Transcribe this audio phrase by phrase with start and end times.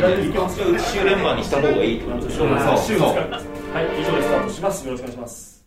[0.00, 2.46] 週連番にした方がいいってことでしょ
[2.82, 5.64] 週そうはい以上でスタートしますよろしくお願いします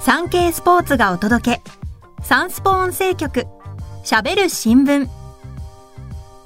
[0.00, 1.62] 産経スポーツがお届け
[2.22, 3.46] サンスポ音声局
[4.08, 5.06] しゃべる新聞。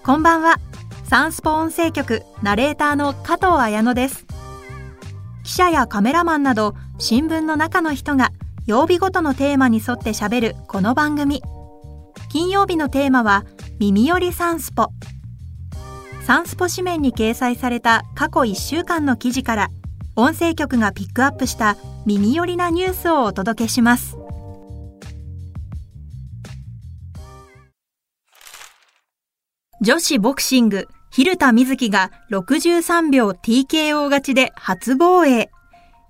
[0.03, 0.57] こんばんは。
[1.05, 4.27] サンスポ音声局ナレーターの加藤彩乃です。
[5.45, 8.33] 記者やカメラマンなど新聞の中の人が
[8.67, 11.41] 曜日ごとのテーマに沿ってしゃべるこの番組。
[12.33, 13.45] 金曜日のテーマは
[13.79, 14.89] 耳よりサンスポ。
[16.25, 19.69] サンスポ紙面に掲載された過去1週間の記事から
[20.15, 24.16] 音声局がピックアップした耳寄りなニュースをお届けします。
[29.80, 35.50] 女子ボクシング蛭田瑞希が63秒 TKO 勝ちで初防衛。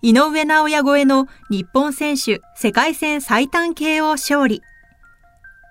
[0.03, 4.61] 井上尚弥超えの日本選手世界戦最短 KO 勝利。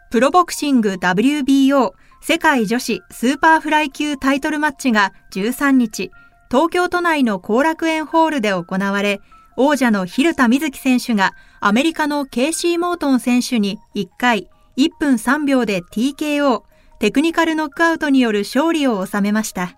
[0.10, 6.12] プロボクシング WBO 世界女子スーパーフライ級タイトルマッチが13日、
[6.52, 9.22] 東京都内の後楽園ホールで行われ、
[9.58, 16.62] 王者の晝田瑞希選手がアメリカのケイシー・モートン選手に1回1分3秒で TKO
[17.00, 19.76] テクニカルノックアウトによる勝利を収めました。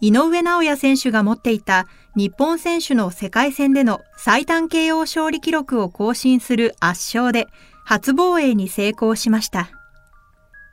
[0.00, 7.48] 井上尚弥選手が持っていた日本選手の世界戦での最短 KO 勝利記録を更新する圧勝で
[7.84, 9.81] 初防衛に成功しました。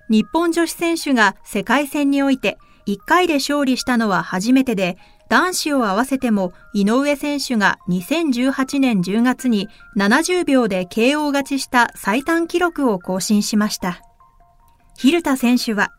[0.10, 2.58] 日本女子選手が世界戦において
[2.88, 4.98] 1回で勝利したのは初めてで、
[5.30, 14.02] 男子を合わせても井上選手が2018年10月に70秒で KO 勝ちした最短記録を更新しました。
[14.96, 15.92] 蛭田選手は、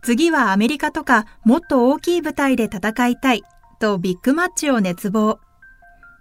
[0.00, 3.42] 次はアメリカとかもっと大きい舞台で戦いたい
[3.78, 5.38] とビッグマッチを熱望。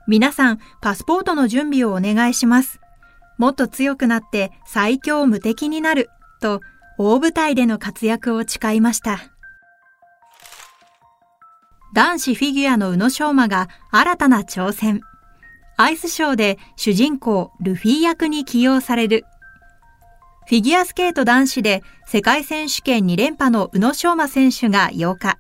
[0.08, 2.82] 皆さん、パスポートの準備をお願いします。
[3.38, 6.09] もっと強くなって最強無敵になる
[6.42, 6.59] と
[7.03, 9.31] 大舞台での活躍を誓いました。
[11.95, 15.02] 男子フィギュアの宇野昌磨が新たな挑戦。
[15.77, 19.25] アイスショーで主人公ルフィ役に起用される
[20.45, 25.40] フィギュアスケート男子で世界選手権2連覇の宇野昌磨選手が8日、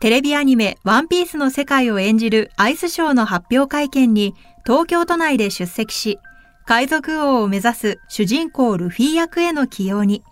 [0.00, 6.18] テレビアニメワンピースの世界を演じるアイスショーの発表会見に東京都内で出席し、
[6.64, 10.22] 海賊王を目指す主人公ルフィ役への起用に、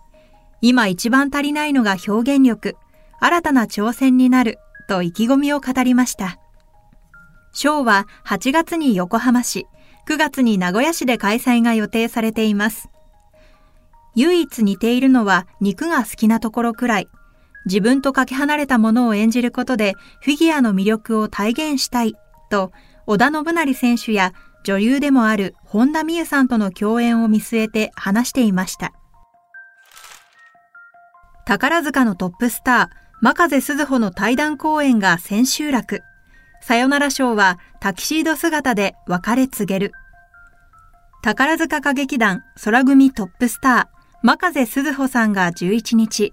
[0.65, 2.77] 今一番足りないのが表現力、
[3.19, 6.39] 新たな挑戦になると意気込みを語りました。
[7.51, 9.67] ショーは8月に横浜市、
[10.07, 12.87] 9月に名古屋市で開催が予定されています。
[14.15, 17.09] 唯一似ているのは肉が好きなところくらい。
[17.65, 22.15] 自分とかけ離れたものを演じることでフィギュアの魅力を体現したい
[22.49, 22.71] と、
[23.05, 24.31] 織田信成選手や
[24.63, 28.93] 女優でもある本田美優さんとの共演を見据えて話していました。
[31.45, 36.01] 宝塚のトップスター、真風鈴穂の対談公演が千秋楽。
[36.61, 39.91] さよなら賞はタキシード姿で別れ告げる。
[41.21, 43.85] 宝塚歌劇団空組トップスター、
[44.21, 46.31] 真風鈴穂さんが11日、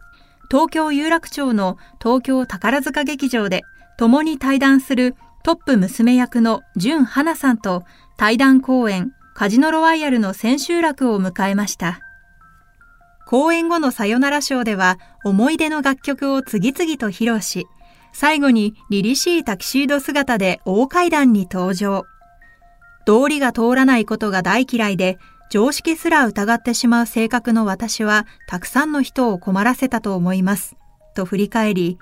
[0.48, 3.62] 東京有楽町の東京宝塚劇場で
[3.98, 7.84] 共に対談するトップ娘役の純花さんと
[8.16, 12.00] 対談公演カジノロワイヤルの千秋楽を迎えました。
[13.30, 17.68] 公演後のさよならショーでは思い出の楽曲を次々と披露し、
[18.12, 22.06] 最後に凛々しいタキシード姿で大階段に登場。
[23.06, 25.16] 道理が通らないことが大嫌いで、
[25.48, 30.74] 常識すら疑ってしまう性格の私は、たくさんの人を困らせたと思います。
[31.14, 31.98] と振り返り、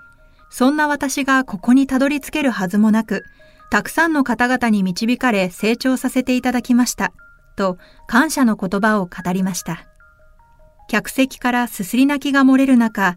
[0.48, 3.24] そんな私がここにたどり着けるはずもなく、
[3.70, 7.12] たくさんの方々に導かれ成長させていただきました。
[7.54, 9.84] と感謝の言葉を語りました。
[10.88, 13.16] 客席からすすり泣きが漏れる中、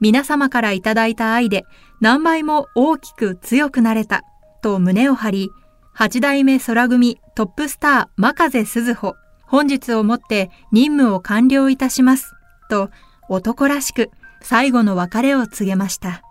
[0.00, 1.64] 皆様からいただいた愛で
[2.00, 4.22] 何倍も大きく強くなれた、
[4.62, 5.50] と胸を張り、
[5.92, 9.14] 八代目空組トップスター真風鈴穂
[9.46, 12.32] 本日をもって任務を完了いたします。
[12.70, 12.90] と
[13.28, 16.22] 男らしく最後の別れを告げました。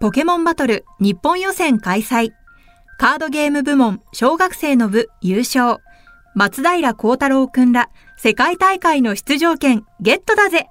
[0.00, 2.30] ポケモンバトル日本予選開催。
[2.98, 5.78] カードゲーム部門小学生の部優勝。
[6.36, 7.88] 松平幸太郎くんら
[8.18, 10.68] 世界大会の出場権ゲットだぜ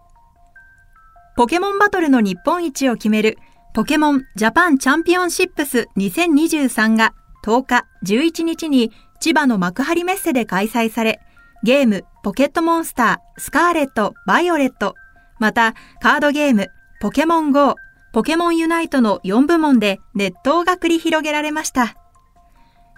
[1.36, 3.40] ポケモンバトルの日本一を決める
[3.74, 11.20] ポケモンジャパンチャンピオンシップス2023が10日、11日に千葉の幕張メッセで開催され、
[11.64, 14.94] ゲーム、ポケットモンスター、スカーレット、バイオレット、
[15.40, 16.70] またカードゲーム、
[17.02, 17.76] ポケモン GO、
[18.14, 21.96] ポケモンユナイトの4部門で熱闘が繰り広げられました。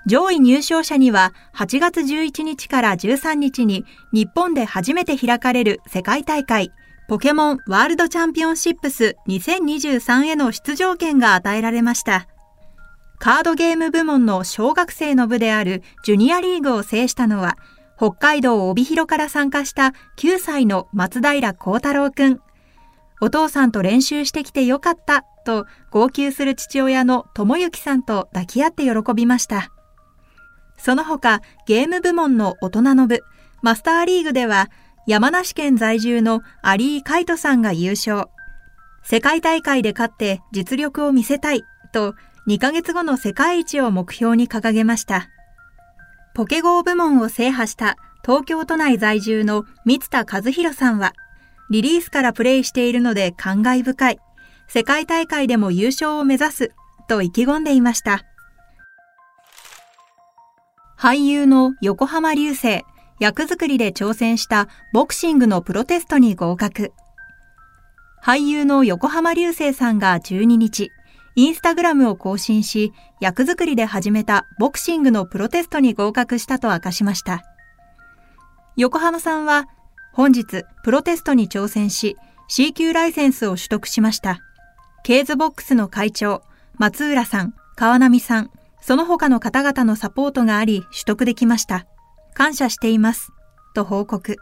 [0.07, 6.71] 上位入賞者には8月11日から13日に日本で初めて開かれる世界大会
[7.09, 12.27] ポケモンワールドチャンピオンシップス2023への出場権が与えられました。
[13.19, 17.57] カードゲーム部門の小学生の部であるジュニアリーグを制したのは、
[17.97, 22.41] 北海道帯広から参加した9歳の松平幸太郎くん。
[23.21, 29.71] お父さんと練習してきてよかったと号泣する父親の智之さんと抱き合って喜びました。
[30.77, 33.23] その他、ゲーム部門の大人の部、
[33.61, 34.69] マスターリーグでは、
[35.07, 38.25] 山梨県在住のアリー・カイトさんが優勝。
[39.03, 41.63] 世界大会で勝って実力を見せたい
[41.93, 42.13] と、
[42.47, 45.29] 2ヶ月後の世界一を目標に掲げました。
[46.33, 51.13] ポケゴー部門を制覇した東京都内在住の三田和弘さんは、
[51.69, 54.19] リリースからプレイしているので感慨深い。
[54.67, 56.71] 世界大会でも優勝を目指す、
[57.07, 58.25] と意気込んでいました。
[60.99, 62.83] 俳優の横浜流星、
[63.19, 66.91] 役作りで挑戦したボクシングのプロテストに合格。
[68.23, 70.89] 俳優の横浜流星さんが12日、
[71.35, 77.43] インスタグラムを更新し、役作りで始めたボクシングのプロテストに合格したと明かしました。
[78.75, 79.67] 横浜さんは、
[80.13, 82.17] 本日、プロテストに挑戦し、
[82.47, 84.39] C 級ライセンスを取得しました。
[85.03, 86.41] ケーズボックスの会長、
[86.79, 88.49] 松浦さん、川波さん、
[88.87, 91.85] その他の方々のサポートがあり取得できました。
[92.33, 93.33] 感謝しています。
[93.75, 94.37] と報告。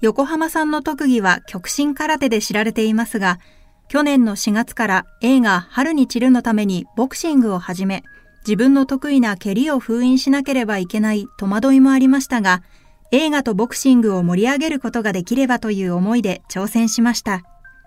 [0.00, 3.40] 横浜さんの特技は極真空手で知られていますが、
[3.88, 8.04] 去年の4月から映画春に散るのためにボクシングを始め、
[8.46, 12.62] 自分の得意な蹴りを封印しなければいけない戸惑いもありましたが、
[13.10, 17.42] 映画とボクシングを盛り上げることができればという思いで挑戦しました。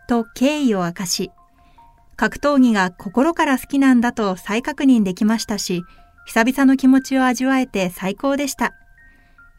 [0.10, 1.32] と経緯を明かし、
[2.18, 5.84] 格闘技が心から好きなんだと再確認できましたし、
[6.26, 8.74] 久々の気持ちを味わえて最高でした。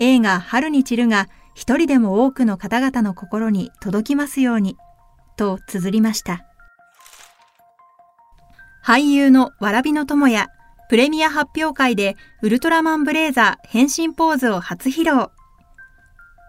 [0.00, 4.76] 映画春に散るが一人でも多くの方々の心に届きますように、
[5.37, 6.44] と綴りました。
[8.84, 10.49] 俳優のわらびの友や
[10.88, 15.28] プレミア発表会でウルトラマンブレーザー変身ポーズを初披露。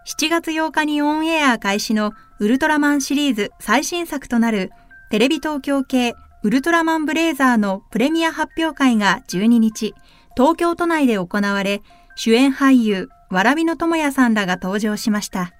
[0.08, 4.72] 7月8日にオンエア開始のウルトラマンシリーズ最新作となる
[5.10, 6.14] テレビ東京系
[6.44, 9.92] ウルトラマンブレイザーのプレミア発表会が12日、
[10.36, 11.82] 東京都内で行われ、
[12.14, 15.52] 主演俳優、わらびの智也さんらが登場しました。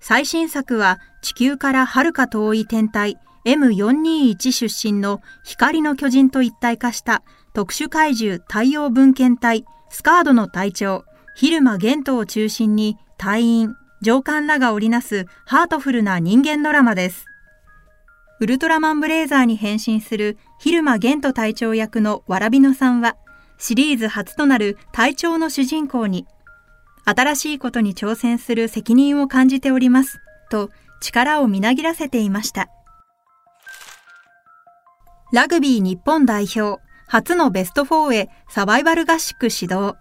[0.00, 7.22] 最新作は地球から遥か遠い天体 M421 出身の光の巨人と一体化した
[7.54, 11.04] 特殊怪獣太陽文献体スカードの隊長、
[11.36, 17.26] 昼間玄斗を中心に隊員、上官らが織りなすハートフルな人間ドラマです。
[18.38, 23.16] ウルトラマンブレーザーに変身する昼間玄斗隊長役のわらびのさんは、
[23.58, 26.26] シリーズ初となる隊長の主人公に、
[27.06, 32.68] 新しいことに挑戦する責任を感じております、と力をみなぎらせていました。
[35.32, 39.94] ラグビー日本代表、初のベスト4へサバイバル合宿指導。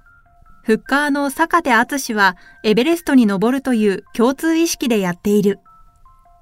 [0.63, 5.59] フッカーの坂手敦はエベレストに登るという共通意識でやっている。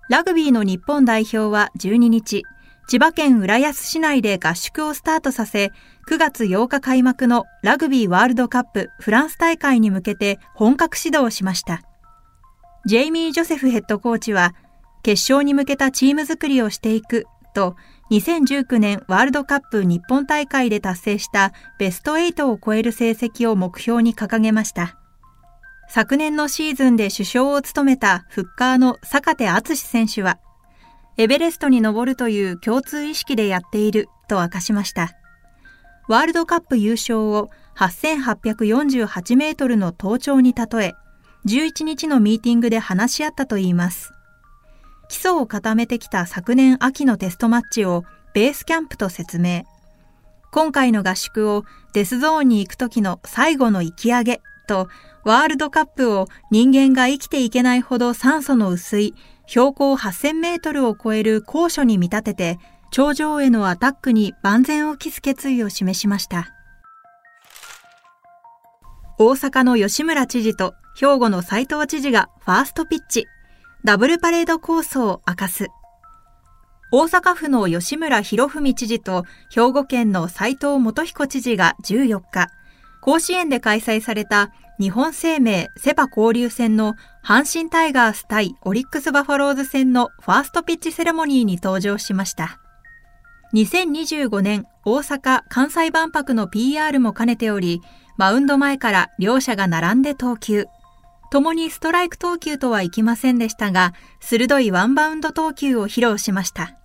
[0.10, 2.44] ラグビーの日本代表は12日、
[2.88, 5.72] 千葉県浦安市内で合宿をスタートさせ、
[6.10, 11.84] 9月8日開幕のラグビーワールドカップフランス大会に向けて本格指導しました。
[12.86, 14.54] ジェイミー・ジョセフヘッドコーチは、
[15.04, 17.78] 決勝に向けたチーム作りをしていくと、
[18.12, 24.98] 2019年ワールドカップ日本大会で達成したベスト8を超える成績を目標に掲げました。
[25.96, 30.40] 昨年のシーズンで首相を務めたフッカーの坂手敦選手は、
[31.18, 35.12] エベレストに登るという共通意識でやっていると明かしました。
[36.08, 40.94] ワールドカップ優勝を8848メートルの登頂に例え、
[41.46, 44.14] 11日のミーティングで話し合ったといいます。
[45.10, 49.62] 基礎を固めてきた昨年秋のテストマッチをベースキャンプと説明。
[50.52, 54.88] 今回の合宿をデスゾーンに行く時の最後の行き上げと
[55.24, 59.16] ワールドカップを人間が生きていけないほど酸素の薄い
[59.46, 62.60] 標高8000メートルを超える高所に見立てて
[62.92, 66.54] 頂上へのアタックに万全を期す決意を示しました。
[69.18, 73.26] 大阪の吉村知事と兵庫の斉藤知事がファーストピッチ、
[73.84, 75.68] ダブルパレード構想を明かす。
[76.92, 82.50] 大阪府の吉村博文知事と兵庫県の斉藤元彦知事が14日、
[83.02, 92.60] 甲子園で開催された日本生命セパ交流戦の阪神タイガース対オリックスバファローズ戦のファーストピッチセレモニーに登場しました。
[93.54, 97.82] 2025年大阪・関西万博の PR も兼ねており、
[98.18, 100.66] マウンド前から両者が並んで投球。
[101.32, 106.78] 共にストライク投球とはいきませんでしたが、鋭いワンバウンド投球を披露しました。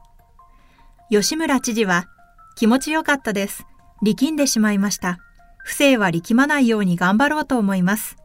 [1.10, 2.06] 吉村知事は、
[2.54, 3.66] 気持ちよかったです。
[4.02, 5.18] 力んでしまいました。
[5.68, 8.16] 不正は力まないように頑張ろうと思います。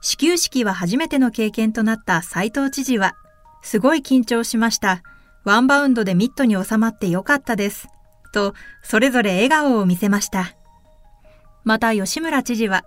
[0.00, 3.14] 始球式は初めての経験となった斉藤知事は、
[3.62, 5.04] すごい緊張しました。
[5.44, 7.86] ワンバウンドでミットに収まってよかったです。
[8.32, 10.56] と、それぞれ笑顔を見せました。
[11.62, 12.84] また吉村知事は、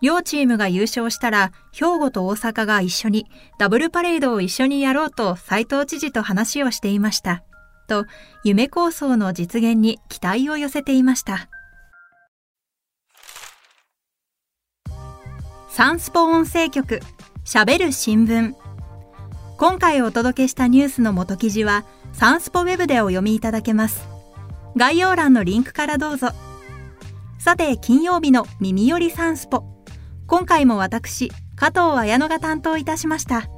[0.00, 7.44] 両チームが優勝したら、兵庫と大阪が一緒にダブルパレードを一緒にやろうと斉藤知事と話をしていました。
[7.86, 8.04] と、
[8.42, 11.48] 夢構想の実現に期待を寄せていました。
[15.74, 17.00] サンスポ音声局、
[17.46, 18.54] 喋る新聞。
[19.56, 24.06] 今回お届けしたニュースの元記事は、サンスポウェブでお読みいただけます。
[24.76, 26.28] 概要欄のリンクからどうぞ。
[27.38, 29.64] さて、金曜日の耳よりサンスポ。
[30.26, 33.48] 今回も私、加藤綾乃が担当いたしました。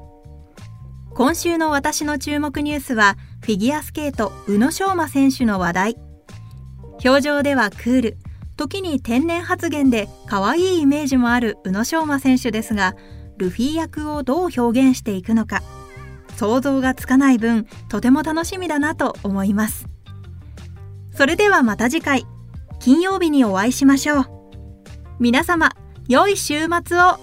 [1.14, 5.96] 今週の私の注目ニュースは、フィギュアスケート、宇野昌磨選手の話題。
[7.04, 8.18] 表情ではクール、
[8.56, 12.94] 時に天然発言で可愛いイメージもある宇野昌磨選手ですが、
[13.36, 15.62] ルフィ役をどう表現していくのか、
[16.36, 19.86] 想像がつかない分、とても楽しみだなと思います。
[21.12, 22.26] それではまた次回、
[22.80, 24.26] 金曜日にお会いしましょう。
[25.20, 25.72] 皆様、
[26.08, 27.18] 良い週末を